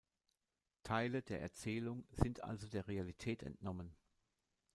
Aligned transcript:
Teile 0.81 1.21
der 1.21 1.41
Erzählung 1.41 2.07
sind 2.09 2.43
also 2.43 2.67
der 2.67 2.87
Realität 2.87 3.43
entnommen. 3.43 3.95